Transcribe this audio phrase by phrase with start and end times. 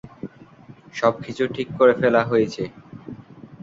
[0.93, 2.63] সব কিছু ঠিক করে ফেলা হয়েছে।